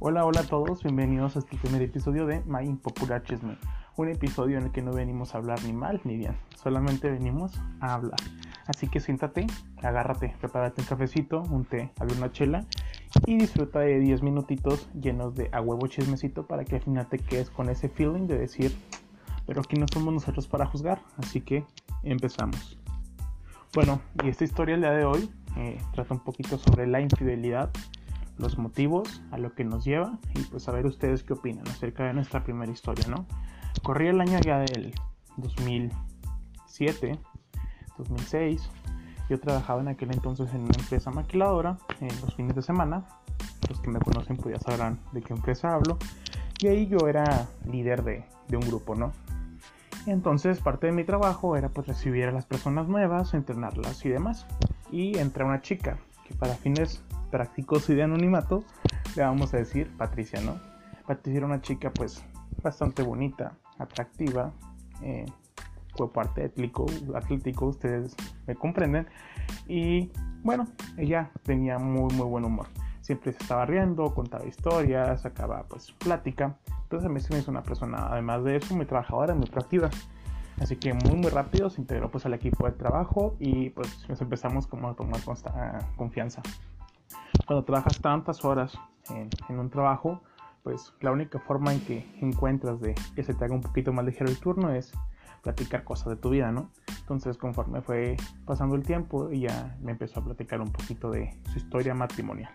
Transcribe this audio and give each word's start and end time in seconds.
Hola, 0.00 0.24
hola 0.24 0.42
a 0.42 0.44
todos, 0.44 0.84
bienvenidos 0.84 1.34
a 1.34 1.40
este 1.40 1.56
primer 1.56 1.82
episodio 1.82 2.24
de 2.24 2.40
My 2.46 2.64
Impopular 2.64 3.20
Chisme, 3.24 3.58
un 3.96 4.08
episodio 4.08 4.56
en 4.56 4.66
el 4.66 4.70
que 4.70 4.80
no 4.80 4.92
venimos 4.92 5.34
a 5.34 5.38
hablar 5.38 5.60
ni 5.64 5.72
mal 5.72 6.00
ni 6.04 6.16
bien, 6.16 6.36
solamente 6.54 7.10
venimos 7.10 7.60
a 7.80 7.94
hablar. 7.94 8.20
Así 8.68 8.86
que 8.86 9.00
siéntate, 9.00 9.48
agárrate, 9.82 10.36
prepárate 10.38 10.82
un 10.82 10.86
cafecito, 10.86 11.42
un 11.50 11.64
té, 11.64 11.90
abre 11.98 12.14
una 12.14 12.30
chela 12.30 12.64
y 13.26 13.38
disfruta 13.38 13.80
de 13.80 13.98
10 13.98 14.22
minutitos 14.22 14.88
llenos 14.94 15.34
de 15.34 15.48
a 15.50 15.60
huevo 15.60 15.88
chismecito 15.88 16.46
para 16.46 16.64
que 16.64 16.76
al 16.76 16.82
final 16.82 17.08
te 17.08 17.18
quedes 17.18 17.50
con 17.50 17.68
ese 17.68 17.88
feeling 17.88 18.28
de 18.28 18.38
decir, 18.38 18.78
pero 19.46 19.62
aquí 19.62 19.80
no 19.80 19.86
somos 19.92 20.14
nosotros 20.14 20.46
para 20.46 20.64
juzgar, 20.64 21.02
así 21.16 21.40
que 21.40 21.64
empezamos. 22.04 22.78
Bueno, 23.74 24.00
y 24.22 24.28
esta 24.28 24.44
historia 24.44 24.76
el 24.76 24.82
día 24.82 24.92
de 24.92 25.04
hoy 25.04 25.28
eh, 25.56 25.76
trata 25.92 26.14
un 26.14 26.20
poquito 26.20 26.56
sobre 26.56 26.86
la 26.86 27.00
infidelidad, 27.00 27.70
los 28.38 28.58
motivos, 28.58 29.22
a 29.30 29.38
lo 29.38 29.54
que 29.54 29.64
nos 29.64 29.84
lleva 29.84 30.18
y 30.34 30.40
pues 30.42 30.68
a 30.68 30.72
ver 30.72 30.86
ustedes 30.86 31.22
qué 31.22 31.32
opinan 31.32 31.66
acerca 31.68 32.04
de 32.04 32.14
nuestra 32.14 32.44
primera 32.44 32.70
historia, 32.70 33.06
¿no? 33.08 33.26
Corría 33.82 34.10
el 34.10 34.20
año 34.20 34.38
ya 34.40 34.58
del 34.58 34.94
2007, 35.36 37.18
2006. 37.98 38.70
Yo 39.28 39.38
trabajaba 39.38 39.80
en 39.82 39.88
aquel 39.88 40.12
entonces 40.12 40.52
en 40.54 40.62
una 40.62 40.78
empresa 40.78 41.10
maquiladora 41.10 41.78
en 42.00 42.08
los 42.22 42.34
fines 42.34 42.56
de 42.56 42.62
semana. 42.62 43.04
Los 43.68 43.80
que 43.80 43.90
me 43.90 43.98
conocen 43.98 44.36
pues 44.36 44.56
ya 44.56 44.60
sabrán 44.60 44.98
de 45.12 45.20
qué 45.20 45.34
empresa 45.34 45.74
hablo. 45.74 45.98
Y 46.60 46.68
ahí 46.68 46.86
yo 46.86 47.06
era 47.08 47.46
líder 47.70 48.02
de, 48.02 48.24
de 48.48 48.56
un 48.56 48.66
grupo, 48.66 48.94
¿no? 48.94 49.12
Entonces 50.06 50.60
parte 50.60 50.86
de 50.86 50.92
mi 50.92 51.04
trabajo 51.04 51.56
era 51.56 51.68
pues 51.68 51.86
recibir 51.86 52.24
a 52.24 52.32
las 52.32 52.46
personas 52.46 52.88
nuevas, 52.88 53.34
entrenarlas 53.34 54.04
y 54.04 54.08
demás. 54.08 54.46
Y 54.90 55.18
entra 55.18 55.44
una 55.44 55.60
chica 55.60 55.98
que 56.26 56.34
para 56.34 56.54
fines 56.54 57.02
prácticos 57.30 57.88
y 57.90 57.94
de 57.94 58.02
anonimato 58.02 58.64
le 59.16 59.22
vamos 59.22 59.54
a 59.54 59.58
decir 59.58 59.90
Patricia, 59.96 60.40
¿no? 60.40 60.60
Patricia 61.06 61.38
era 61.38 61.46
una 61.46 61.60
chica 61.60 61.90
pues 61.90 62.22
bastante 62.62 63.02
bonita, 63.02 63.52
atractiva, 63.78 64.52
eh, 65.02 65.26
cuerpo 65.96 66.20
atlético, 66.20 66.86
atlético, 67.14 67.66
ustedes 67.66 68.14
me 68.46 68.54
comprenden. 68.54 69.06
Y 69.66 70.12
bueno, 70.42 70.66
ella 70.96 71.30
tenía 71.42 71.78
muy 71.78 72.14
muy 72.14 72.26
buen 72.26 72.44
humor. 72.44 72.66
Siempre 73.00 73.32
se 73.32 73.42
estaba 73.42 73.64
riendo, 73.64 74.14
contaba 74.14 74.44
historias, 74.44 75.22
sacaba 75.22 75.64
pues 75.68 75.92
plática. 75.92 76.56
Entonces 76.82 77.08
a 77.08 77.12
mí 77.12 77.20
se 77.20 77.32
me 77.32 77.40
hizo 77.40 77.50
una 77.50 77.62
persona, 77.62 78.08
además 78.10 78.44
de 78.44 78.56
eso, 78.56 78.74
muy 78.74 78.86
trabajadora, 78.86 79.34
muy 79.34 79.46
proactiva. 79.46 79.90
Así 80.60 80.76
que 80.76 80.92
muy 80.92 81.14
muy 81.14 81.30
rápido 81.30 81.70
se 81.70 81.80
integró 81.80 82.10
pues 82.10 82.26
al 82.26 82.34
equipo 82.34 82.66
de 82.66 82.72
trabajo 82.72 83.36
y 83.38 83.70
pues 83.70 84.04
empezamos 84.20 84.66
como 84.66 84.88
a 84.88 84.94
tomar 84.94 85.20
confianza. 85.96 86.42
Cuando 87.48 87.64
trabajas 87.64 87.98
tantas 88.02 88.44
horas 88.44 88.78
en, 89.08 89.58
un 89.58 89.70
trabajo, 89.70 90.20
pues 90.62 90.92
la 91.00 91.12
única 91.12 91.38
forma 91.38 91.72
en 91.72 91.80
que 91.80 92.06
encuentras 92.20 92.78
de 92.78 92.94
que 93.16 93.24
se 93.24 93.32
te 93.32 93.42
haga 93.42 93.54
un 93.54 93.62
poquito 93.62 93.90
más 93.90 94.04
ligero 94.04 94.28
el 94.28 94.38
turno 94.38 94.70
es 94.70 94.92
platicar 95.42 95.82
cosas 95.82 96.08
de 96.08 96.16
tu 96.16 96.28
vida, 96.28 96.52
¿no? 96.52 96.68
Entonces 97.00 97.38
conforme 97.38 97.80
fue 97.80 98.18
pasando 98.44 98.76
el 98.76 98.82
tiempo, 98.82 99.30
ella 99.30 99.78
me 99.80 99.92
empezó 99.92 100.20
a 100.20 100.24
platicar 100.24 100.60
un 100.60 100.70
poquito 100.70 101.10
de 101.10 101.40
su 101.50 101.56
historia 101.56 101.94
matrimonial. 101.94 102.52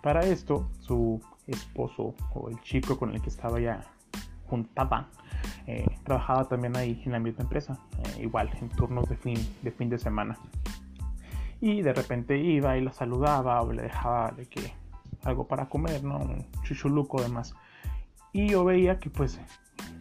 Para 0.00 0.20
esto, 0.20 0.70
su 0.78 1.20
esposo 1.48 2.14
o 2.32 2.50
el 2.50 2.60
chico 2.60 2.96
con 2.96 3.12
el 3.12 3.20
que 3.20 3.30
estaba 3.30 3.58
ya 3.58 3.80
juntada, 4.46 5.08
eh, 5.66 5.86
trabajaba 6.04 6.44
también 6.44 6.76
ahí 6.76 7.02
en 7.04 7.10
la 7.10 7.18
misma 7.18 7.42
empresa, 7.42 7.80
eh, 7.98 8.22
igual 8.22 8.48
en 8.60 8.68
turnos 8.68 9.08
de 9.08 9.16
fin, 9.16 9.38
de 9.62 9.72
fin 9.72 9.90
de 9.90 9.98
semana. 9.98 10.38
Y 11.60 11.82
de 11.82 11.92
repente 11.92 12.38
iba 12.38 12.76
y 12.76 12.80
la 12.80 12.92
saludaba 12.92 13.60
o 13.62 13.72
le 13.72 13.82
dejaba 13.82 14.30
de 14.30 14.46
que 14.46 14.72
algo 15.24 15.46
para 15.46 15.68
comer, 15.68 16.02
¿no? 16.02 16.18
Un 16.18 16.46
chuchuluco 16.62 17.22
demás. 17.22 17.54
Y 18.32 18.48
yo 18.48 18.64
veía 18.64 18.98
que 18.98 19.10
pues 19.10 19.40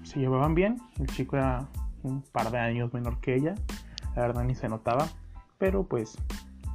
se 0.03 0.19
llevaban 0.19 0.56
bien, 0.56 0.81
el 1.00 1.08
chico 1.08 1.36
era 1.36 1.68
un 2.03 2.22
par 2.22 2.52
de 2.52 2.59
años 2.59 2.94
menor 2.94 3.19
que 3.19 3.36
ella, 3.36 3.56
la 4.16 4.22
verdad 4.22 4.44
ni 4.44 4.56
se 4.56 4.69
notaba, 4.69 5.08
pero 5.58 5.84
pues 5.84 6.18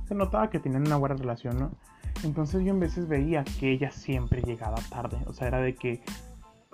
se 0.07 0.15
notaba 0.15 0.51
que 0.51 0.59
tenían 0.59 0.87
una 0.87 0.97
buena 0.97 1.17
relación, 1.17 1.59
¿no? 1.59 1.71
Entonces 2.23 2.63
yo 2.65 2.71
en 2.71 2.81
veces 2.81 3.09
veía 3.09 3.45
que 3.45 3.71
ella 3.71 3.91
siempre 3.91 4.43
llegaba 4.43 4.77
tarde, 4.91 5.19
o 5.27 5.33
sea, 5.33 5.49
era 5.49 5.61
de 5.61 5.75
que 5.75 6.03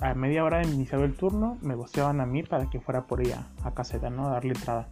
a 0.00 0.15
media 0.15 0.44
hora 0.44 0.59
de 0.59 0.69
iniciado 0.69 1.04
el 1.04 1.15
turno 1.15 1.59
me 1.60 1.75
goceaban 1.75 2.20
a 2.20 2.26
mí 2.26 2.43
para 2.43 2.70
que 2.70 2.81
fuera 2.81 3.06
por 3.06 3.20
ella 3.20 3.49
a 3.62 3.72
caseta, 3.72 4.10
¿no? 4.10 4.28
A 4.28 4.32
darle 4.32 4.54
entrada. 4.54 4.88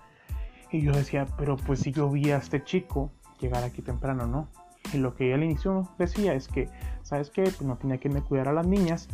Y 0.70 0.82
yo 0.82 0.92
decía, 0.92 1.26
pero 1.36 1.56
pues 1.56 1.80
si 1.80 1.92
yo 1.92 2.10
vi 2.10 2.30
a 2.30 2.38
este 2.38 2.62
chico 2.62 3.10
llegar 3.40 3.64
aquí 3.64 3.82
temprano, 3.82 4.26
¿no? 4.26 4.48
Y 4.92 4.98
lo 4.98 5.14
que 5.14 5.32
al 5.34 5.42
inicio 5.42 5.88
decía 5.98 6.34
es 6.34 6.48
que, 6.48 6.68
¿sabes 7.02 7.30
qué? 7.30 7.42
Pues 7.42 7.62
no 7.62 7.76
tenía 7.76 7.98
que 7.98 8.08
me 8.08 8.22
cuidar 8.22 8.48
a 8.48 8.52
las 8.52 8.66
niñas. 8.66 9.08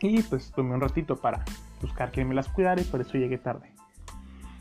Y 0.00 0.22
pues 0.22 0.52
tomé 0.52 0.74
un 0.74 0.80
ratito 0.80 1.16
para 1.16 1.44
buscar 1.80 2.10
que 2.10 2.24
me 2.24 2.34
las 2.34 2.48
cuidara 2.48 2.80
y 2.80 2.84
por 2.84 3.00
eso 3.00 3.18
llegué 3.18 3.38
tarde. 3.38 3.72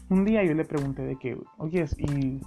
Un 0.09 0.25
día 0.25 0.44
yo 0.44 0.53
le 0.53 0.66
pregunté 0.66 1.03
de 1.03 1.17
que, 1.17 1.38
oye, 1.57 1.85
y, 1.97 2.41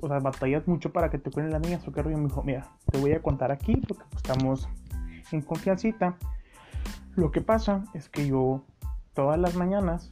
o 0.00 0.08
sea, 0.08 0.20
batallas 0.20 0.66
mucho 0.68 0.92
para 0.92 1.10
que 1.10 1.18
te 1.18 1.30
cuiden 1.30 1.50
las 1.50 1.60
niñas 1.60 1.86
o 1.86 1.92
qué 1.92 2.02
rollo. 2.02 2.16
Me 2.16 2.24
dijo, 2.24 2.42
mira, 2.42 2.70
te 2.90 2.98
voy 2.98 3.12
a 3.12 3.20
contar 3.20 3.50
aquí 3.50 3.76
porque 3.76 4.04
pues, 4.10 4.22
estamos 4.22 4.68
en 5.32 5.42
confiancita. 5.42 6.16
Lo 7.14 7.30
que 7.30 7.40
pasa 7.40 7.84
es 7.92 8.08
que 8.08 8.26
yo 8.26 8.62
todas 9.14 9.38
las 9.38 9.54
mañanas 9.56 10.10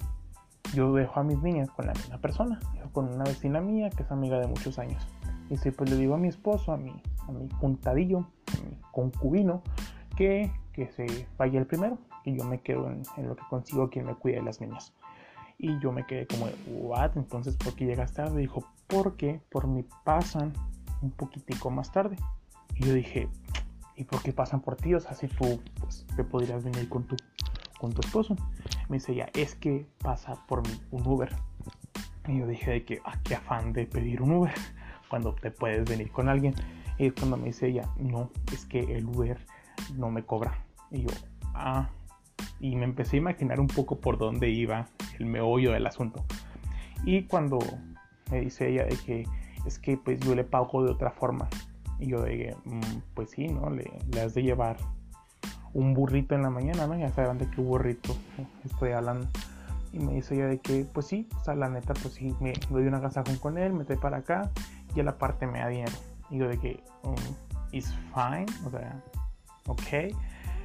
yo 0.74 0.92
dejo 0.94 1.20
a 1.20 1.24
mis 1.24 1.40
niñas 1.42 1.70
con 1.70 1.86
la 1.86 1.92
misma 1.92 2.18
persona, 2.18 2.58
con 2.92 3.12
una 3.12 3.24
vecina 3.24 3.60
mía 3.60 3.90
que 3.90 4.02
es 4.02 4.10
amiga 4.10 4.38
de 4.38 4.46
muchos 4.46 4.78
años. 4.78 5.06
Y 5.48 5.56
si 5.56 5.70
pues 5.70 5.90
le 5.90 5.96
digo 5.96 6.14
a 6.14 6.18
mi 6.18 6.28
esposo, 6.28 6.72
a 6.72 6.76
mi, 6.76 6.92
a 7.26 7.32
mi 7.32 7.48
juntadillo, 7.58 8.18
a 8.18 8.64
mi 8.64 8.76
concubino, 8.92 9.62
que, 10.16 10.52
que 10.72 10.88
se 10.88 11.26
vaya 11.36 11.58
el 11.58 11.66
primero 11.66 11.98
y 12.24 12.36
yo 12.36 12.44
me 12.44 12.60
quedo 12.60 12.88
en, 12.88 13.02
lo 13.26 13.36
que 13.36 13.42
consigo 13.48 13.90
quien 13.90 14.06
me 14.06 14.14
cuide 14.14 14.36
de 14.36 14.42
las 14.42 14.60
niñas. 14.60 14.92
Y 15.58 15.78
yo 15.80 15.92
me 15.92 16.06
quedé 16.06 16.26
como, 16.26 16.46
¿what? 16.68 17.16
Entonces, 17.16 17.56
¿por 17.56 17.74
qué 17.74 17.84
llegas 17.84 18.12
tarde? 18.12 18.40
Dijo, 18.40 18.64
porque 18.86 19.40
por 19.50 19.66
mí 19.66 19.84
pasan 20.04 20.52
un 21.02 21.10
poquitico 21.10 21.70
más 21.70 21.92
tarde. 21.92 22.16
Y 22.76 22.84
yo 22.84 22.94
dije, 22.94 23.28
¿y 23.96 24.04
por 24.04 24.22
qué 24.22 24.32
pasan 24.32 24.60
por 24.60 24.76
ti? 24.76 24.94
O 24.94 25.00
sea, 25.00 25.14
si 25.14 25.28
tú 25.28 25.60
pues, 25.80 26.06
te 26.16 26.24
podrías 26.24 26.64
venir 26.64 26.88
con 26.88 27.04
tu, 27.04 27.16
con 27.78 27.92
tu 27.92 28.00
esposo. 28.00 28.36
Me 28.90 28.96
dice, 28.96 29.14
ya, 29.14 29.30
es 29.34 29.54
que 29.54 29.86
pasa 30.02 30.34
por 30.46 30.66
mí 30.66 30.74
un 30.90 31.06
Uber. 31.06 31.34
Y 32.26 32.40
yo 32.40 32.46
dije, 32.46 32.72
de 32.72 32.84
que, 32.84 33.00
ah, 33.04 33.18
qué 33.24 33.36
afán 33.36 33.72
de 33.72 33.86
pedir 33.86 34.20
un 34.20 34.32
Uber 34.32 34.52
cuando 35.08 35.34
te 35.34 35.50
puedes 35.50 35.88
venir 35.88 36.10
con 36.10 36.28
alguien. 36.28 36.54
Y 36.98 37.10
cuando 37.10 37.38
me 37.38 37.46
dice 37.46 37.68
ella, 37.68 37.88
no, 37.98 38.30
es 38.52 38.66
que 38.66 38.80
el 38.80 39.06
Uber 39.06 39.38
no 39.96 40.10
me 40.10 40.24
cobra. 40.24 40.66
Y 40.90 41.02
yo, 41.02 41.10
ah, 41.54 41.88
y 42.58 42.74
me 42.74 42.84
empecé 42.84 43.16
a 43.16 43.20
imaginar 43.20 43.60
un 43.60 43.68
poco 43.68 44.00
por 44.00 44.18
dónde 44.18 44.50
iba 44.50 44.88
el 45.18 45.26
meollo 45.26 45.72
del 45.72 45.86
asunto. 45.86 46.24
Y 47.04 47.22
cuando 47.22 47.58
me 48.30 48.40
dice 48.40 48.68
ella 48.68 48.84
de 48.84 48.96
que 48.96 49.26
es 49.66 49.78
que 49.78 49.96
pues 49.96 50.18
yo 50.20 50.34
le 50.34 50.44
pago 50.44 50.84
de 50.84 50.90
otra 50.90 51.10
forma. 51.10 51.48
Y 51.98 52.08
yo 52.08 52.24
dije, 52.24 52.56
mmm, 52.64 53.00
pues 53.14 53.30
sí, 53.30 53.48
¿no? 53.48 53.70
Le, 53.70 53.90
has 54.20 54.34
de 54.34 54.42
llevar 54.42 54.76
un 55.72 55.94
burrito 55.94 56.34
en 56.34 56.42
la 56.42 56.50
mañana, 56.50 56.86
¿no? 56.86 56.96
Ya 56.96 57.10
saben 57.10 57.38
de 57.38 57.48
qué 57.48 57.60
burrito 57.60 58.16
estoy 58.64 58.92
hablando. 58.92 59.26
Y 59.92 59.98
me 59.98 60.14
dice 60.14 60.34
ella 60.34 60.46
de 60.46 60.58
que, 60.58 60.84
pues 60.92 61.06
sí, 61.06 61.28
o 61.40 61.44
sea, 61.44 61.54
la 61.54 61.68
neta, 61.68 61.94
pues 61.94 62.14
sí, 62.14 62.34
me 62.40 62.52
doy 62.70 62.86
una 62.86 62.98
agasajón 62.98 63.36
con 63.36 63.58
él, 63.58 63.72
me 63.72 63.84
trae 63.84 63.98
para 63.98 64.18
acá 64.18 64.50
y 64.94 65.00
a 65.00 65.02
la 65.02 65.18
parte 65.18 65.46
me 65.46 65.58
da 65.58 65.68
dinero. 65.68 65.92
Y 66.30 66.38
yo 66.38 66.48
de 66.48 66.58
que, 66.58 66.82
um, 67.02 67.14
it's 67.72 67.92
fine, 68.14 68.46
o 68.64 68.70
sea, 68.70 69.02
ok. 69.66 70.14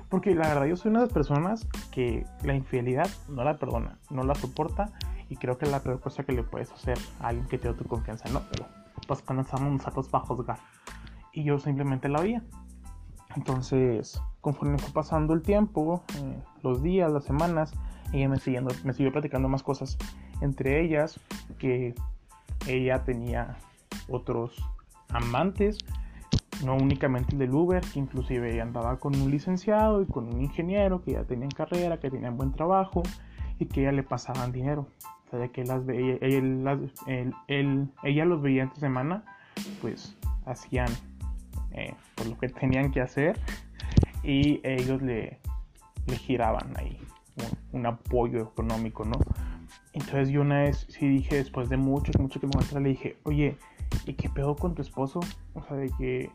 Porque 0.09 0.35
la 0.35 0.47
verdad 0.47 0.65
yo 0.65 0.77
soy 0.77 0.91
una 0.91 0.99
de 0.99 1.05
las 1.07 1.13
personas 1.13 1.67
que 1.91 2.25
la 2.43 2.53
infidelidad 2.53 3.09
no 3.27 3.43
la 3.43 3.57
perdona, 3.57 3.97
no 4.11 4.23
la 4.23 4.35
soporta 4.35 4.91
y 5.29 5.37
creo 5.37 5.57
que 5.57 5.65
es 5.65 5.71
la 5.71 5.79
peor 5.79 5.99
cosa 5.99 6.23
que 6.23 6.31
le 6.31 6.43
puedes 6.43 6.71
hacer 6.71 6.97
a 7.19 7.29
alguien 7.29 7.47
que 7.47 7.57
te 7.57 7.67
da 7.67 7.73
tu 7.73 7.85
confianza. 7.85 8.29
No, 8.29 8.41
pero 8.51 8.67
pues 9.07 9.21
cuando 9.21 9.41
estamos 9.43 9.71
nosotros 9.71 10.07
para 10.07 10.25
juzgar. 10.25 10.59
Y 11.33 11.43
yo 11.43 11.59
simplemente 11.59 12.07
la 12.07 12.19
oía. 12.19 12.43
Entonces, 13.35 14.21
conforme 14.41 14.77
fue 14.77 14.91
pasando 14.93 15.33
el 15.33 15.41
tiempo, 15.41 16.03
eh, 16.17 16.37
los 16.63 16.81
días, 16.81 17.11
las 17.11 17.25
semanas, 17.25 17.73
ella 18.13 18.29
me, 18.29 18.39
siguiendo, 18.39 18.73
me 18.83 18.93
siguió 18.93 19.11
platicando 19.11 19.49
más 19.49 19.63
cosas. 19.63 19.97
Entre 20.41 20.81
ellas, 20.83 21.19
que 21.57 21.95
ella 22.67 23.03
tenía 23.03 23.57
otros 24.07 24.55
amantes 25.09 25.77
no 26.63 26.75
únicamente 26.75 27.33
el 27.33 27.39
del 27.39 27.53
Uber, 27.53 27.81
que 27.81 27.99
inclusive 27.99 28.61
andaba 28.61 28.97
con 28.97 29.15
un 29.15 29.29
licenciado 29.31 30.01
y 30.01 30.05
con 30.05 30.33
un 30.33 30.41
ingeniero 30.41 31.01
que 31.03 31.13
ya 31.13 31.23
tenían 31.23 31.49
carrera, 31.49 31.99
que 31.99 32.09
tenían 32.09 32.37
buen 32.37 32.53
trabajo 32.53 33.03
y 33.59 33.65
que 33.65 33.81
ella 33.81 33.91
le 33.91 34.03
pasaban 34.03 34.51
dinero. 34.51 34.87
O 35.27 35.37
sea, 35.37 35.47
que 35.49 35.61
ella, 35.61 35.79
ella 38.03 38.25
los 38.25 38.41
veía 38.41 38.63
entre 38.63 38.79
semana, 38.79 39.23
pues 39.81 40.15
hacían 40.45 40.87
eh, 41.75 41.93
por 42.15 42.27
lo 42.27 42.37
que 42.37 42.49
tenían 42.49 42.91
que 42.91 43.01
hacer 43.01 43.39
y 44.23 44.59
ellos 44.63 45.01
le, 45.01 45.39
le 46.07 46.15
giraban 46.17 46.73
ahí 46.77 46.99
un, 47.73 47.85
apoyo 47.85 48.41
económico, 48.41 49.05
¿no? 49.05 49.19
Entonces 49.93 50.29
yo 50.29 50.41
una 50.41 50.63
vez 50.63 50.87
sí 50.89 51.07
dije, 51.07 51.35
después 51.35 51.69
de 51.69 51.77
mucho, 51.77 52.11
mucho 52.19 52.39
que 52.39 52.47
me 52.47 52.81
le 52.81 52.89
dije, 52.89 53.17
oye, 53.23 53.57
¿y 54.05 54.13
qué 54.13 54.29
pedo 54.29 54.55
con 54.55 54.75
tu 54.75 54.81
esposo? 54.81 55.19
O 55.53 55.63
sea, 55.63 55.77
de 55.77 55.89
que 55.97 56.31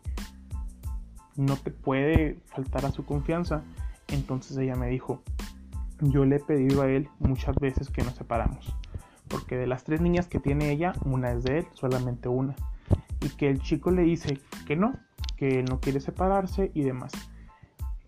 no 1.36 1.56
te 1.56 1.70
puede 1.70 2.38
faltar 2.46 2.84
a 2.86 2.90
su 2.90 3.04
confianza. 3.04 3.62
Entonces 4.08 4.56
ella 4.56 4.76
me 4.76 4.88
dijo, 4.88 5.22
yo 6.00 6.24
le 6.24 6.36
he 6.36 6.40
pedido 6.40 6.82
a 6.82 6.88
él 6.88 7.08
muchas 7.18 7.56
veces 7.56 7.90
que 7.90 8.02
nos 8.02 8.14
separamos. 8.14 8.74
Porque 9.28 9.56
de 9.56 9.66
las 9.66 9.84
tres 9.84 10.00
niñas 10.00 10.26
que 10.26 10.40
tiene 10.40 10.70
ella, 10.70 10.92
una 11.04 11.30
es 11.32 11.44
de 11.44 11.58
él, 11.58 11.66
solamente 11.74 12.28
una. 12.28 12.56
Y 13.20 13.28
que 13.30 13.48
el 13.48 13.60
chico 13.60 13.90
le 13.90 14.02
dice 14.02 14.38
que 14.66 14.76
no, 14.76 14.94
que 15.40 15.60
él 15.60 15.64
no 15.64 15.80
quiere 15.80 16.00
separarse 16.00 16.70
y 16.74 16.82
demás. 16.82 17.12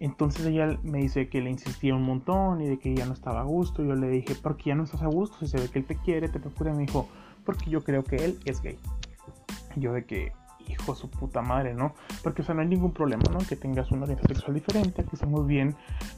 Entonces 0.00 0.44
ella 0.44 0.78
me 0.82 0.98
dice 0.98 1.30
que 1.30 1.40
le 1.40 1.48
insistía 1.48 1.94
un 1.94 2.02
montón 2.02 2.60
y 2.60 2.68
de 2.68 2.78
que 2.78 2.94
ya 2.94 3.06
no 3.06 3.14
estaba 3.14 3.40
a 3.40 3.44
gusto. 3.44 3.82
Yo 3.82 3.94
le 3.94 4.10
dije, 4.10 4.34
¿por 4.34 4.58
qué 4.58 4.64
ya 4.70 4.74
no 4.74 4.84
estás 4.84 5.00
a 5.00 5.06
gusto? 5.06 5.38
Si 5.40 5.46
se 5.46 5.58
ve 5.58 5.68
que 5.68 5.78
él 5.78 5.86
te 5.86 5.96
quiere, 5.96 6.28
te 6.28 6.40
procura. 6.40 6.74
Me 6.74 6.82
dijo, 6.82 7.08
porque 7.46 7.70
yo 7.70 7.82
creo 7.82 8.04
que 8.04 8.16
él 8.16 8.38
es 8.44 8.60
gay. 8.60 8.78
Yo 9.76 9.94
de 9.94 10.04
que, 10.04 10.32
hijo 10.68 10.94
su 10.94 11.08
puta 11.08 11.40
madre, 11.40 11.72
¿no? 11.72 11.94
Porque, 12.22 12.42
o 12.42 12.44
sea, 12.44 12.54
no 12.54 12.60
hay 12.60 12.68
ningún 12.68 12.92
problema, 12.92 13.22
¿no? 13.32 13.38
Que 13.38 13.56
tengas 13.56 13.90
una 13.92 14.02
orientación 14.02 14.36
sexual 14.36 14.54
diferente, 14.54 15.04
que 15.04 15.16
somos 15.16 15.46
bien 15.46 15.74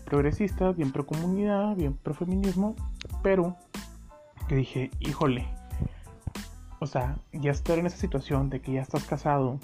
progresistas, 0.07 0.77
bien 0.77 0.91
pro 0.91 1.07
comunidad, 1.07 1.77
bien 1.77 1.95
pro 1.95 2.15
feminismo, 2.15 2.75
pero 3.23 3.55
que 4.49 4.57
dije, 4.57 4.91
híjole, 4.99 5.47
o 6.81 6.87
sea, 6.87 7.19
ya 7.33 7.53
estar 7.53 7.79
en 7.79 7.87
esa 7.87 7.99
situación 7.99 8.51
de 8.51 8.61
que 8.61 8.73
ya 8.73 8.83
estás 8.83 9.05
casado, 9.05 9.61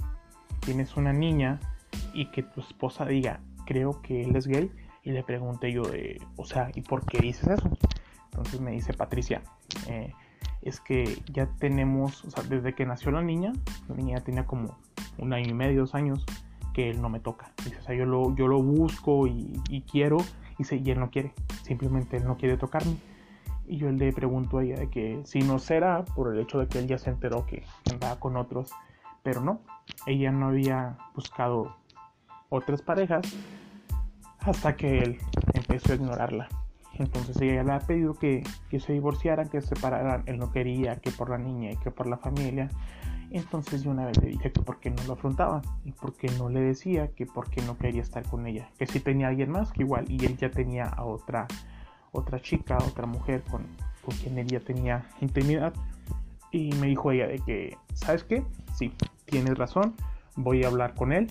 tienes 0.60 0.96
una 0.96 1.12
niña 1.12 1.60
y 2.12 2.26
que 2.26 2.42
tu 2.42 2.60
esposa 2.60 3.06
diga, 3.06 3.40
creo 3.66 4.00
que 4.02 4.22
él 4.22 4.36
es 4.36 4.46
gay, 4.46 4.70
y 5.02 5.12
le 5.12 5.22
pregunté 5.22 5.72
yo 5.72 5.82
de, 5.82 6.20
o 6.36 6.44
sea, 6.44 6.70
¿y 6.74 6.82
por 6.82 7.04
qué 7.06 7.18
dices 7.18 7.48
eso? 7.48 7.70
Entonces 8.26 8.60
me 8.60 8.72
dice 8.72 8.92
Patricia, 8.92 9.42
eh, 9.88 10.12
es 10.62 10.80
que 10.80 11.22
ya 11.32 11.46
tenemos, 11.58 12.24
o 12.24 12.30
sea, 12.30 12.44
desde 12.44 12.74
que 12.74 12.84
nació 12.86 13.10
la 13.10 13.22
niña, 13.22 13.52
la 13.88 13.94
niña 13.94 14.20
tenía 14.20 14.46
como 14.46 14.76
un 15.18 15.32
año 15.32 15.48
y 15.48 15.54
medio, 15.54 15.80
dos 15.80 15.94
años, 15.94 16.24
que 16.74 16.90
él 16.90 17.00
no 17.00 17.08
me 17.08 17.20
toca. 17.20 17.52
Dice, 17.64 17.78
o 17.78 17.82
sea, 17.82 17.94
yo 17.94 18.04
lo, 18.04 18.34
yo 18.36 18.46
lo 18.46 18.62
busco 18.62 19.26
y, 19.26 19.84
quiero, 19.90 20.18
y, 20.58 20.74
y 20.74 20.90
él 20.90 21.00
no 21.00 21.10
quiere, 21.10 21.32
simplemente 21.62 22.18
él 22.18 22.24
no 22.24 22.36
quiere 22.36 22.56
tocarme. 22.56 22.96
Y 23.66 23.76
yo 23.76 23.90
le 23.90 24.12
pregunto 24.12 24.58
a 24.58 24.64
ella 24.64 24.76
de 24.76 24.90
que 24.90 25.20
si 25.24 25.40
no 25.40 25.58
será 25.58 26.04
por 26.04 26.34
el 26.34 26.40
hecho 26.40 26.58
de 26.58 26.66
que 26.66 26.80
él 26.80 26.88
ya 26.88 26.98
se 26.98 27.10
enteró 27.10 27.46
que 27.46 27.64
andaba 27.90 28.18
con 28.18 28.36
otros, 28.36 28.70
pero 29.22 29.40
no, 29.40 29.60
ella 30.06 30.32
no 30.32 30.48
había 30.48 30.98
buscado 31.14 31.76
otras 32.48 32.82
parejas 32.82 33.26
hasta 34.40 34.76
que 34.76 34.98
él 34.98 35.18
empezó 35.54 35.92
a 35.92 35.96
ignorarla. 35.96 36.48
Entonces 36.94 37.40
ella 37.40 37.62
le 37.62 37.72
ha 37.72 37.78
pedido 37.78 38.14
que, 38.14 38.42
se 38.78 38.92
divorciaran, 38.92 39.48
que 39.48 39.60
se 39.60 39.68
separaran. 39.68 40.22
Él 40.26 40.38
no 40.38 40.52
quería, 40.52 40.96
que 40.96 41.10
por 41.10 41.30
la 41.30 41.38
niña 41.38 41.72
y 41.72 41.76
que 41.76 41.90
por 41.90 42.06
la 42.06 42.18
familia. 42.18 42.68
Entonces 43.30 43.82
yo 43.82 43.90
una 43.90 44.04
vez 44.04 44.20
le 44.22 44.28
dije 44.28 44.52
que 44.52 44.60
por 44.60 44.80
qué 44.80 44.90
no 44.90 45.02
lo 45.04 45.14
afrontaba 45.14 45.62
y 45.84 45.92
por 45.92 46.14
qué 46.14 46.28
no 46.36 46.48
le 46.50 46.60
decía 46.60 47.08
que 47.08 47.26
por 47.26 47.48
qué 47.48 47.62
no 47.62 47.78
quería 47.78 48.02
estar 48.02 48.24
con 48.24 48.46
ella. 48.46 48.68
Que 48.78 48.86
si 48.86 49.00
tenía 49.00 49.28
alguien 49.28 49.50
más, 49.50 49.72
que 49.72 49.82
igual. 49.82 50.10
Y 50.10 50.24
él 50.26 50.36
ya 50.36 50.50
tenía 50.50 50.84
a 50.84 51.04
otra, 51.04 51.46
otra 52.12 52.40
chica, 52.40 52.76
otra 52.76 53.06
mujer 53.06 53.44
con, 53.50 53.66
con 54.04 54.14
quien 54.16 54.36
él 54.38 54.48
ya 54.48 54.60
tenía 54.60 55.06
intimidad. 55.20 55.72
Y 56.52 56.72
me 56.74 56.88
dijo 56.88 57.12
ella 57.12 57.26
de 57.26 57.38
que, 57.38 57.76
¿sabes 57.94 58.24
qué? 58.24 58.44
Sí, 58.74 58.92
tienes 59.26 59.56
razón. 59.56 59.94
Voy 60.36 60.64
a 60.64 60.68
hablar 60.68 60.94
con 60.94 61.12
él. 61.12 61.28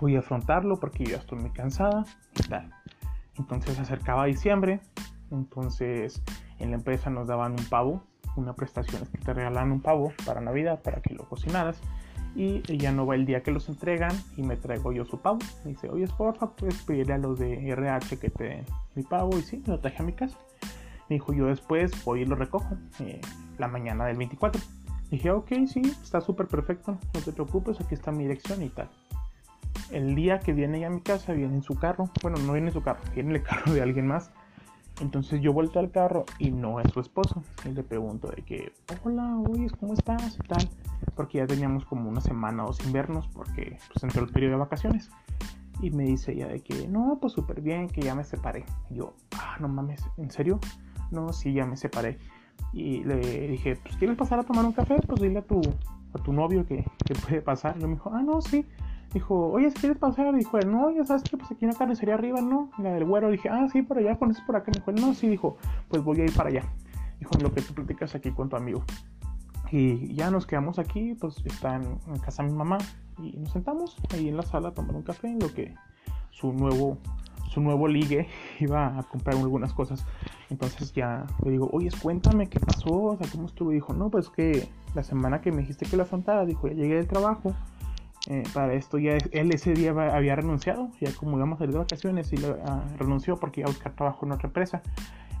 Voy 0.00 0.16
a 0.16 0.20
afrontarlo 0.20 0.78
porque 0.78 1.04
ya 1.04 1.16
estoy 1.16 1.38
muy 1.38 1.50
cansada 1.50 2.04
y 2.38 2.48
tal. 2.48 2.70
Entonces 3.38 3.76
se 3.76 3.82
acercaba 3.82 4.26
diciembre, 4.26 4.80
entonces 5.30 6.22
en 6.58 6.70
la 6.70 6.76
empresa 6.76 7.08
nos 7.08 7.26
daban 7.28 7.52
un 7.52 7.64
pavo, 7.64 8.04
una 8.36 8.54
prestación 8.54 9.02
es 9.02 9.08
que 9.08 9.18
te 9.18 9.32
regalan 9.32 9.72
un 9.72 9.80
pavo 9.80 10.12
para 10.24 10.40
Navidad 10.40 10.82
para 10.82 11.00
que 11.00 11.14
lo 11.14 11.28
cocinaras 11.28 11.80
y 12.34 12.62
ya 12.78 12.92
no 12.92 13.06
va 13.06 13.14
el 13.14 13.26
día 13.26 13.42
que 13.42 13.50
los 13.50 13.68
entregan 13.68 14.12
y 14.36 14.42
me 14.42 14.56
traigo 14.56 14.92
yo 14.92 15.04
su 15.04 15.18
pavo. 15.20 15.38
Me 15.64 15.72
dice, 15.72 15.88
oye, 15.90 16.06
porfa, 16.16 16.50
puedes 16.50 16.82
pedirle 16.82 17.14
a 17.14 17.18
los 17.18 17.38
de 17.38 17.68
RH 17.70 18.18
que 18.18 18.30
te 18.30 18.44
den 18.44 18.64
mi 18.94 19.02
pavo 19.02 19.38
y 19.38 19.42
sí, 19.42 19.62
lo 19.66 19.78
traje 19.80 20.02
a 20.02 20.06
mi 20.06 20.12
casa. 20.12 20.38
Me 21.08 21.16
dijo, 21.16 21.32
yo 21.32 21.46
después 21.46 21.92
voy 22.04 22.22
y 22.22 22.24
lo 22.24 22.36
recojo 22.36 22.76
eh, 23.00 23.20
la 23.58 23.68
mañana 23.68 24.06
del 24.06 24.16
24. 24.16 24.60
Dije, 25.10 25.30
ok, 25.30 25.52
sí, 25.66 25.82
está 26.02 26.20
súper 26.20 26.46
perfecto, 26.46 26.98
no 27.12 27.20
te 27.20 27.32
preocupes, 27.32 27.80
aquí 27.80 27.94
está 27.94 28.12
mi 28.12 28.24
dirección 28.24 28.62
y 28.62 28.70
tal 28.70 28.88
el 29.92 30.14
día 30.14 30.40
que 30.40 30.52
viene 30.52 30.80
ya 30.80 30.86
a 30.88 30.90
mi 30.90 31.00
casa, 31.00 31.32
viene 31.32 31.54
en 31.54 31.62
su 31.62 31.74
carro. 31.74 32.10
Bueno, 32.22 32.38
no 32.38 32.52
viene 32.52 32.68
en 32.68 32.72
su 32.72 32.82
carro, 32.82 33.00
viene 33.14 33.34
el 33.34 33.42
carro 33.42 33.72
de 33.72 33.82
alguien 33.82 34.06
más. 34.06 34.30
Entonces 35.00 35.40
yo 35.40 35.52
vuelto 35.52 35.78
al 35.78 35.90
carro 35.90 36.24
y 36.38 36.50
no 36.50 36.80
es 36.80 36.90
su 36.92 37.00
esposo. 37.00 37.42
Y 37.64 37.70
le 37.70 37.82
pregunto 37.82 38.28
de 38.28 38.42
que, 38.42 38.72
hola, 39.04 39.38
oye, 39.48 39.68
¿cómo 39.78 39.94
estás? 39.94 40.38
Y 40.42 40.48
tal. 40.48 40.68
Porque 41.14 41.38
ya 41.38 41.46
teníamos 41.46 41.84
como 41.84 42.08
una 42.08 42.20
semana 42.20 42.64
o 42.64 42.72
sin 42.72 42.92
vernos 42.92 43.28
porque 43.28 43.78
pues 43.92 44.02
entró 44.02 44.24
el 44.24 44.30
periodo 44.30 44.52
de 44.52 44.58
vacaciones. 44.58 45.10
Y 45.80 45.90
me 45.90 46.04
dice 46.04 46.32
ella 46.32 46.48
de 46.48 46.60
que, 46.60 46.86
no, 46.86 47.18
pues 47.20 47.32
súper 47.32 47.60
bien, 47.60 47.88
que 47.88 48.02
ya 48.02 48.14
me 48.14 48.24
separé. 48.24 48.64
Yo, 48.90 49.14
ah, 49.36 49.56
no 49.60 49.68
mames, 49.68 50.04
¿en 50.16 50.30
serio? 50.30 50.60
No, 51.12 51.32
sí, 51.32 51.52
ya 51.52 51.66
me 51.66 51.76
separé. 51.76 52.18
Y 52.72 53.04
le 53.04 53.16
dije, 53.48 53.76
pues 53.76 53.96
¿quieres 53.96 54.16
pasar 54.16 54.38
a 54.40 54.42
tomar 54.42 54.64
un 54.64 54.72
café? 54.72 54.96
Pues 55.06 55.20
dile 55.20 55.40
a 55.40 55.42
tu, 55.42 55.60
a 56.14 56.18
tu 56.18 56.32
novio 56.32 56.66
que, 56.66 56.84
que 57.04 57.14
puede 57.14 57.42
pasar. 57.42 57.76
Y 57.78 57.84
me 57.84 57.94
dijo, 57.94 58.10
ah, 58.12 58.22
no, 58.22 58.40
sí. 58.40 58.66
Dijo, 59.12 59.50
oye, 59.50 59.70
si 59.70 59.76
quieres 59.78 59.98
pasar, 59.98 60.34
dijo 60.34 60.58
él, 60.58 60.70
no, 60.70 60.90
ya 60.90 61.04
sabes 61.04 61.22
que 61.22 61.36
pues 61.36 61.50
aquí 61.50 61.66
en 61.66 61.72
la 61.72 61.76
carnicería 61.76 62.14
arriba, 62.14 62.40
¿no? 62.40 62.70
La 62.78 62.92
del 62.92 63.04
güero, 63.04 63.30
dije, 63.30 63.50
ah, 63.50 63.68
sí, 63.70 63.82
por 63.82 63.98
allá, 63.98 64.18
pones 64.18 64.40
por 64.40 64.56
acá. 64.56 64.72
Me 64.74 64.80
dijo, 64.80 64.92
no, 64.92 65.14
sí, 65.14 65.28
dijo, 65.28 65.58
pues 65.88 66.02
voy 66.02 66.20
a 66.22 66.24
ir 66.24 66.32
para 66.32 66.48
allá. 66.48 66.62
Dijo, 67.18 67.32
lo 67.40 67.52
que 67.52 67.60
tú 67.60 67.74
platicas 67.74 68.14
aquí 68.14 68.30
con 68.30 68.48
tu 68.48 68.56
amigo. 68.56 68.82
Y 69.70 70.14
ya 70.14 70.30
nos 70.30 70.46
quedamos 70.46 70.78
aquí, 70.78 71.14
pues 71.14 71.36
está 71.44 71.76
en, 71.76 71.98
casa 72.24 72.42
mi 72.42 72.52
mamá. 72.52 72.78
Y 73.18 73.36
nos 73.38 73.52
sentamos 73.52 73.96
ahí 74.12 74.28
en 74.28 74.36
la 74.36 74.42
sala 74.42 74.68
a 74.68 74.72
tomar 74.72 74.96
un 74.96 75.02
café, 75.02 75.28
en 75.28 75.38
lo 75.38 75.52
que 75.52 75.74
su 76.30 76.52
nuevo, 76.52 76.98
su 77.52 77.60
nuevo 77.60 77.88
ligue 77.88 78.28
iba 78.60 78.98
a 78.98 79.02
comprar 79.04 79.36
algunas 79.36 79.72
cosas. 79.72 80.04
Entonces 80.50 80.92
ya 80.92 81.26
le 81.44 81.52
digo, 81.52 81.68
oye, 81.72 81.90
cuéntame 82.02 82.48
qué 82.48 82.60
pasó, 82.60 82.92
o 82.92 83.16
sea, 83.16 83.26
cómo 83.30 83.46
estuvo. 83.46 83.70
dijo, 83.70 83.92
no, 83.94 84.10
pues 84.10 84.28
que 84.28 84.68
la 84.94 85.02
semana 85.02 85.40
que 85.40 85.50
me 85.52 85.58
dijiste 85.58 85.86
que 85.86 85.96
la 85.96 86.02
afrontara, 86.02 86.44
dijo, 86.44 86.68
ya 86.68 86.74
llegué 86.74 86.96
del 86.96 87.08
trabajo 87.08 87.54
eh, 88.28 88.44
para 88.54 88.74
esto 88.74 88.98
ya 88.98 89.18
él 89.32 89.52
ese 89.52 89.74
día 89.74 89.90
había 89.90 90.36
renunciado, 90.36 90.90
ya 91.00 91.12
como 91.12 91.38
íbamos 91.38 91.56
a 91.56 91.58
salir 91.60 91.72
de 91.72 91.78
vacaciones 91.80 92.32
y 92.32 92.36
ah, 92.64 92.84
renunció 92.96 93.36
porque 93.36 93.62
iba 93.62 93.68
a 93.68 93.72
buscar 93.72 93.94
trabajo 93.94 94.24
en 94.26 94.32
otra 94.32 94.46
empresa. 94.46 94.82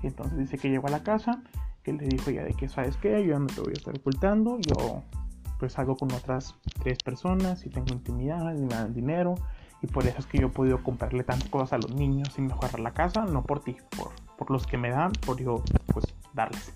Entonces 0.02 0.36
dice 0.36 0.58
que 0.58 0.68
llegó 0.68 0.88
a 0.88 0.90
la 0.90 1.04
casa, 1.04 1.42
que 1.84 1.92
le 1.92 2.06
dijo 2.06 2.30
ya 2.32 2.42
de 2.42 2.54
que 2.54 2.68
sabes 2.68 2.96
qué, 2.96 3.24
yo 3.24 3.38
no 3.38 3.46
te 3.46 3.60
voy 3.60 3.70
a 3.70 3.78
estar 3.78 3.94
ocultando, 3.96 4.58
yo 4.58 5.04
pues 5.60 5.78
hago 5.78 5.94
con 5.96 6.10
otras 6.12 6.56
tres 6.82 6.98
personas 7.04 7.64
y 7.66 7.70
tengo 7.70 7.92
intimidad 7.92 8.52
y 8.56 8.62
me 8.62 8.74
dan 8.74 8.92
dinero 8.92 9.36
y 9.82 9.88
por 9.88 10.06
eso 10.06 10.18
es 10.18 10.26
que 10.26 10.38
yo 10.38 10.46
he 10.46 10.50
podido 10.50 10.82
comprarle 10.82 11.24
tantas 11.24 11.48
cosas 11.48 11.72
a 11.72 11.78
los 11.78 11.92
niños 11.94 12.32
sin 12.32 12.46
mejorar 12.46 12.78
la 12.78 12.92
casa, 12.92 13.24
no 13.26 13.42
por 13.42 13.60
ti, 13.60 13.76
por, 13.96 14.12
por 14.38 14.50
los 14.50 14.66
que 14.66 14.78
me 14.78 14.90
dan, 14.90 15.10
por 15.26 15.40
yo 15.40 15.62
pues 15.92 16.06
darles. 16.32 16.72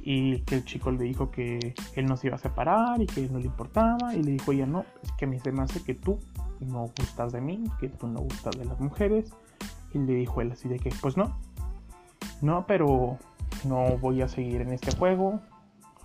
Y 0.00 0.40
que 0.42 0.54
el 0.54 0.64
chico 0.64 0.92
le 0.92 1.02
dijo 1.02 1.32
que 1.32 1.74
él 1.96 2.06
no 2.06 2.16
se 2.16 2.28
iba 2.28 2.36
a 2.36 2.38
separar 2.38 3.02
y 3.02 3.06
que 3.06 3.28
no 3.28 3.40
le 3.40 3.46
importaba 3.46 4.14
y 4.14 4.22
le 4.22 4.32
dijo 4.32 4.52
ella 4.52 4.66
no, 4.66 4.84
es 5.02 5.10
que 5.12 5.24
a 5.24 5.28
mí 5.28 5.40
se 5.40 5.50
me 5.50 5.62
hace 5.62 5.82
que 5.82 5.94
tú 5.94 6.20
no 6.60 6.88
gustas 6.96 7.32
de 7.32 7.40
mí, 7.40 7.64
que 7.80 7.88
tú 7.88 8.06
no 8.06 8.20
gustas 8.20 8.56
de 8.56 8.64
las 8.64 8.78
mujeres 8.80 9.32
y 9.92 9.98
le 9.98 10.14
dijo 10.14 10.40
él 10.40 10.52
así 10.52 10.68
de 10.68 10.78
que 10.78 10.90
pues 11.00 11.16
no, 11.16 11.36
no, 12.40 12.64
pero 12.68 13.18
no 13.64 13.98
voy 13.98 14.22
a 14.22 14.28
seguir 14.28 14.60
en 14.60 14.72
este 14.72 14.96
juego 14.96 15.40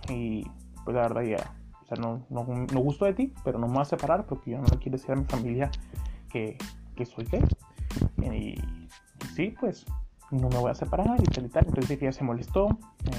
y 0.09 0.47
pues 0.83 0.95
la 0.95 1.03
verdad 1.03 1.21
ya, 1.21 1.53
o 1.83 1.85
sea, 1.85 1.97
no, 1.97 2.25
no, 2.31 2.43
no 2.73 2.79
gusto 2.79 3.05
de 3.05 3.13
ti, 3.13 3.33
pero 3.43 3.59
no 3.59 3.67
me 3.67 3.73
voy 3.73 3.83
a 3.83 3.85
separar 3.85 4.25
porque 4.25 4.51
yo 4.51 4.57
no 4.57 4.65
quiero 4.79 4.97
decir 4.97 5.11
a 5.11 5.15
mi 5.15 5.25
familia 5.25 5.69
que, 6.31 6.57
que 6.95 7.05
soy 7.05 7.25
gay 7.25 7.41
y 8.33 8.55
sí, 9.35 9.55
pues 9.59 9.85
no 10.31 10.49
me 10.49 10.57
voy 10.57 10.71
a 10.71 10.75
separar 10.75 11.19
y 11.19 11.23
tal 11.23 11.45
y 11.45 11.49
tal. 11.49 11.65
Entonces 11.67 12.01
ella 12.01 12.11
se 12.11 12.23
molestó, 12.23 12.77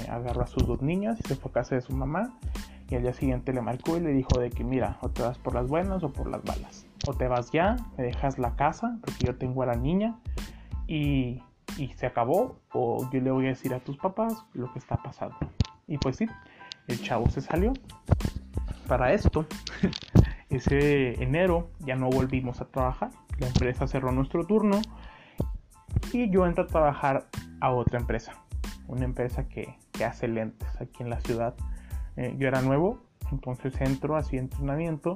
agarró 0.09 0.41
a 0.41 0.47
sus 0.47 0.65
dos 0.65 0.81
niñas 0.81 1.19
y 1.23 1.27
se 1.27 1.35
fue 1.35 1.51
a 1.51 1.53
casa 1.53 1.75
de 1.75 1.81
su 1.81 1.93
mamá. 1.93 2.37
Y 2.89 2.95
al 2.95 3.03
día 3.03 3.13
siguiente 3.13 3.53
le 3.53 3.61
marcó 3.61 3.97
y 3.97 4.01
le 4.01 4.11
dijo 4.11 4.39
de 4.39 4.49
que 4.49 4.63
mira, 4.63 4.97
o 5.01 5.09
te 5.09 5.23
vas 5.23 5.37
por 5.37 5.55
las 5.55 5.67
buenas 5.67 6.03
o 6.03 6.11
por 6.11 6.29
las 6.29 6.43
balas. 6.43 6.85
O 7.07 7.13
te 7.13 7.27
vas 7.27 7.51
ya, 7.51 7.75
me 7.97 8.03
dejas 8.03 8.37
la 8.39 8.55
casa 8.55 8.97
porque 9.01 9.25
yo 9.25 9.35
tengo 9.35 9.63
a 9.63 9.67
la 9.67 9.75
niña 9.75 10.19
y, 10.87 11.41
y 11.77 11.93
se 11.95 12.05
acabó. 12.05 12.59
O 12.71 13.09
yo 13.11 13.21
le 13.21 13.31
voy 13.31 13.45
a 13.45 13.49
decir 13.49 13.73
a 13.73 13.79
tus 13.79 13.97
papás 13.97 14.45
lo 14.53 14.71
que 14.73 14.79
está 14.79 14.97
pasando. 14.97 15.37
Y 15.87 15.97
pues 15.97 16.17
sí, 16.17 16.27
el 16.87 17.01
chavo 17.01 17.29
se 17.29 17.41
salió. 17.41 17.73
Para 18.87 19.13
esto, 19.13 19.45
ese 20.49 21.21
enero 21.23 21.69
ya 21.79 21.95
no 21.95 22.09
volvimos 22.09 22.61
a 22.61 22.65
trabajar. 22.65 23.11
La 23.39 23.47
empresa 23.47 23.87
cerró 23.87 24.11
nuestro 24.11 24.45
turno 24.45 24.81
y 26.11 26.29
yo 26.29 26.45
entro 26.45 26.65
a 26.65 26.67
trabajar 26.67 27.27
a 27.59 27.71
otra 27.71 27.99
empresa, 27.99 28.33
una 28.87 29.05
empresa 29.05 29.47
que, 29.47 29.75
hace 30.03 30.27
lentes 30.27 30.69
aquí 30.81 31.01
en 31.01 31.09
la 31.09 31.19
ciudad. 31.21 31.55
Eh, 32.17 32.35
yo 32.37 32.47
era 32.47 32.61
nuevo, 32.61 32.99
entonces 33.31 33.73
entro 33.79 34.17
así 34.17 34.37
entrenamiento 34.37 35.13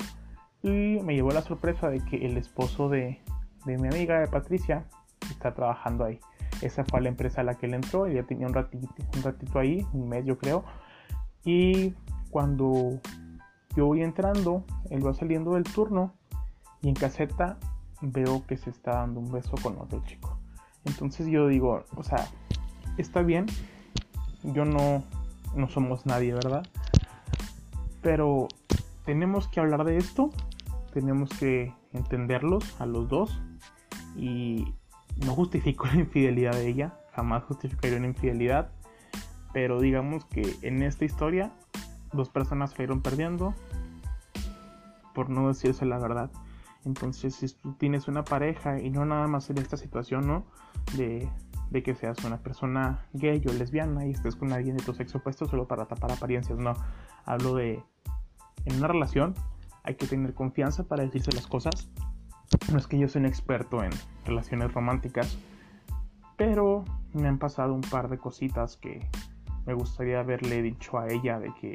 y 0.63 0.99
me 1.03 1.13
llevó 1.13 1.31
la 1.31 1.41
sorpresa 1.41 1.89
de 1.89 1.99
que 2.05 2.25
el 2.25 2.37
esposo 2.37 2.89
de, 2.89 3.21
mi 3.65 3.73
amiga 3.73 4.19
de 4.19 4.27
Patricia 4.27 4.85
está 5.29 5.53
trabajando 5.53 6.05
ahí. 6.05 6.19
Esa 6.61 6.85
fue 6.85 7.01
la 7.01 7.09
empresa 7.09 7.41
a 7.41 7.43
la 7.43 7.55
que 7.55 7.65
él 7.65 7.73
entró, 7.73 8.05
ella 8.05 8.23
tenía 8.23 8.47
un 8.47 8.53
ratito, 8.53 8.87
un 9.15 9.23
ratito 9.23 9.59
ahí, 9.59 9.85
un 9.93 10.09
mes 10.09 10.25
yo 10.25 10.37
creo. 10.37 10.63
Y 11.43 11.93
cuando 12.31 12.99
yo 13.75 13.85
voy 13.85 14.01
entrando, 14.01 14.63
él 14.89 15.05
va 15.05 15.13
saliendo 15.13 15.53
del 15.53 15.63
turno 15.63 16.13
y 16.81 16.89
en 16.89 16.95
caseta 16.95 17.57
veo 18.01 18.45
que 18.45 18.57
se 18.57 18.69
está 18.69 18.97
dando 18.97 19.19
un 19.19 19.31
beso 19.31 19.55
con 19.61 19.77
otro 19.79 20.03
chico. 20.05 20.37
Entonces 20.85 21.27
yo 21.27 21.47
digo, 21.47 21.83
o 21.95 22.03
sea, 22.03 22.27
está 22.97 23.21
bien, 23.21 23.45
yo 24.43 24.65
no, 24.65 25.03
no 25.55 25.67
somos 25.69 26.05
nadie, 26.05 26.33
¿verdad? 26.33 26.65
Pero 28.01 28.47
tenemos 29.05 29.47
que 29.47 29.59
hablar 29.59 29.83
de 29.83 29.97
esto, 29.97 30.29
tenemos 30.93 31.29
que 31.29 31.73
entenderlos 31.93 32.79
a 32.79 32.85
los 32.85 33.09
dos 33.09 33.41
y 34.15 34.73
no 35.25 35.33
justifico 35.33 35.87
la 35.93 35.95
infidelidad 35.95 36.53
de 36.53 36.67
ella, 36.67 36.99
jamás 37.13 37.43
justificaría 37.43 37.97
una 37.97 38.07
infidelidad, 38.07 38.71
pero 39.53 39.81
digamos 39.81 40.25
que 40.25 40.55
en 40.61 40.83
esta 40.83 41.05
historia 41.05 41.51
dos 42.13 42.29
personas 42.29 42.73
fueron 42.73 43.01
perdiendo 43.01 43.53
por 45.17 45.31
no 45.31 45.47
decirse 45.47 45.83
la 45.83 45.97
verdad. 45.97 46.29
Entonces, 46.85 47.33
si 47.33 47.51
tú 47.51 47.73
tienes 47.73 48.07
una 48.07 48.23
pareja 48.23 48.79
y 48.79 48.91
no 48.91 49.03
nada 49.03 49.25
más 49.25 49.49
en 49.49 49.57
esta 49.57 49.75
situación, 49.75 50.27
¿no? 50.27 50.45
De, 50.95 51.27
que 51.83 51.95
seas 51.95 52.23
una 52.23 52.37
persona 52.37 53.07
gay 53.13 53.41
o 53.49 53.51
lesbiana 53.51 54.05
y 54.05 54.11
estés 54.11 54.35
con 54.35 54.53
alguien 54.53 54.77
de 54.77 54.83
tu 54.83 54.93
sexo 54.93 55.17
opuesto 55.17 55.47
solo 55.47 55.67
para 55.67 55.87
tapar 55.87 56.11
apariencias, 56.11 56.59
no. 56.59 56.75
Hablo 57.25 57.55
de 57.55 57.83
en 58.65 58.77
una 58.77 58.87
relación 58.87 59.33
hay 59.81 59.95
que 59.95 60.05
tener 60.05 60.35
confianza 60.35 60.83
para 60.83 61.01
decirse 61.01 61.31
las 61.31 61.47
cosas. 61.47 61.89
No 62.71 62.77
es 62.77 62.85
que 62.85 62.99
yo 62.99 63.07
sea 63.07 63.19
un 63.19 63.25
experto 63.25 63.83
en 63.83 63.89
relaciones 64.23 64.71
románticas, 64.71 65.35
pero 66.37 66.85
me 67.13 67.27
han 67.27 67.39
pasado 67.39 67.73
un 67.73 67.81
par 67.81 68.07
de 68.07 68.19
cositas 68.19 68.77
que 68.77 69.09
me 69.65 69.73
gustaría 69.73 70.19
haberle 70.19 70.61
dicho 70.61 70.99
a 70.99 71.07
ella 71.07 71.39
de 71.39 71.51
que 71.55 71.73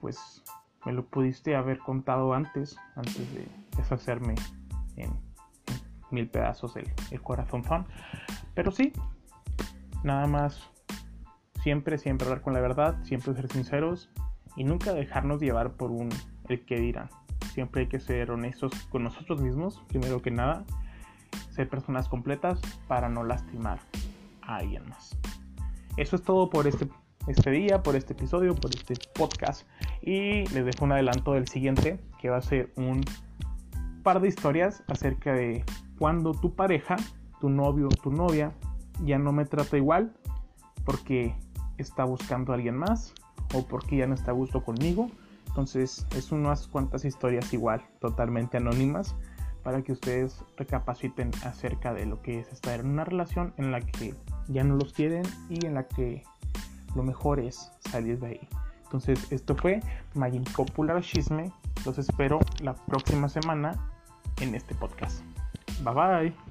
pues 0.00 0.42
me 0.84 0.92
lo 0.92 1.04
pudiste 1.04 1.56
haber 1.56 1.78
contado 1.78 2.32
antes, 2.34 2.76
antes 2.96 3.34
de 3.34 3.46
deshacerme 3.76 4.34
en, 4.96 5.10
mil 6.10 6.28
pedazos 6.28 6.76
el, 6.76 6.90
el 7.10 7.20
corazón 7.20 7.64
fan. 7.64 7.86
Pero 8.54 8.70
sí, 8.70 8.92
nada 10.02 10.26
más, 10.26 10.70
siempre, 11.62 11.98
siempre 11.98 12.26
hablar 12.26 12.42
con 12.42 12.54
la 12.54 12.60
verdad, 12.60 12.96
siempre 13.02 13.34
ser 13.34 13.50
sinceros 13.50 14.10
y 14.56 14.64
nunca 14.64 14.92
dejarnos 14.92 15.40
llevar 15.40 15.72
por 15.72 15.90
un 15.90 16.08
el 16.48 16.64
que 16.64 16.80
dirán. 16.80 17.10
Siempre 17.52 17.82
hay 17.82 17.88
que 17.88 18.00
ser 18.00 18.30
honestos 18.30 18.72
con 18.90 19.02
nosotros 19.04 19.40
mismos, 19.40 19.82
primero 19.88 20.22
que 20.22 20.30
nada, 20.30 20.64
ser 21.50 21.68
personas 21.68 22.08
completas 22.08 22.60
para 22.86 23.08
no 23.08 23.24
lastimar 23.24 23.80
a 24.42 24.56
alguien 24.56 24.88
más. 24.88 25.16
Eso 25.96 26.16
es 26.16 26.22
todo 26.22 26.48
por 26.48 26.66
este, 26.66 26.88
este 27.28 27.50
día, 27.50 27.82
por 27.82 27.96
este 27.96 28.14
episodio, 28.14 28.54
por 28.54 28.74
este 28.74 28.94
podcast. 29.14 29.66
Y 30.02 30.46
les 30.48 30.64
dejo 30.64 30.84
un 30.84 30.92
adelanto 30.92 31.34
del 31.34 31.46
siguiente, 31.48 32.00
que 32.20 32.30
va 32.30 32.38
a 32.38 32.42
ser 32.42 32.72
un 32.76 33.04
par 34.02 34.20
de 34.20 34.28
historias 34.28 34.82
acerca 34.88 35.32
de 35.32 35.64
cuando 35.98 36.32
tu 36.32 36.54
pareja, 36.54 36.96
tu 37.40 37.48
novio 37.48 37.86
o 37.86 37.96
tu 38.02 38.10
novia, 38.10 38.52
ya 39.04 39.18
no 39.18 39.32
me 39.32 39.44
trata 39.44 39.76
igual 39.76 40.14
porque 40.84 41.34
está 41.76 42.04
buscando 42.04 42.52
a 42.52 42.56
alguien 42.56 42.76
más 42.76 43.12
o 43.54 43.66
porque 43.66 43.98
ya 43.98 44.06
no 44.06 44.14
está 44.14 44.30
a 44.30 44.34
gusto 44.34 44.64
conmigo. 44.64 45.10
Entonces 45.46 46.06
es 46.16 46.32
unas 46.32 46.68
cuantas 46.68 47.04
historias 47.04 47.52
igual, 47.52 47.82
totalmente 48.00 48.56
anónimas, 48.56 49.14
para 49.62 49.82
que 49.82 49.92
ustedes 49.92 50.44
recapaciten 50.56 51.30
acerca 51.44 51.92
de 51.92 52.06
lo 52.06 52.22
que 52.22 52.40
es 52.40 52.52
estar 52.52 52.80
en 52.80 52.88
una 52.88 53.04
relación 53.04 53.54
en 53.56 53.72
la 53.72 53.80
que 53.80 54.14
ya 54.48 54.64
no 54.64 54.76
los 54.76 54.92
quieren 54.92 55.24
y 55.50 55.66
en 55.66 55.74
la 55.74 55.86
que 55.86 56.22
lo 56.94 57.02
mejor 57.02 57.40
es 57.40 57.70
salir 57.80 58.18
de 58.20 58.26
ahí. 58.28 58.48
Entonces 58.84 59.30
esto 59.30 59.54
fue 59.54 59.80
My 60.14 60.40
Popular 60.56 61.02
Chisme. 61.02 61.52
Los 61.84 61.98
espero 61.98 62.40
la 62.60 62.74
próxima 62.74 63.28
semana 63.28 63.90
en 64.40 64.54
este 64.54 64.74
podcast. 64.74 65.22
Bye 65.82 65.94
bye. 65.94 66.47